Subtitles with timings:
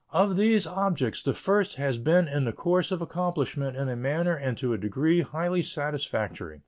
[0.11, 4.33] Of these objects the first has been in the course of accomplishment in a manner
[4.35, 6.59] and to a degree highly satisfactory.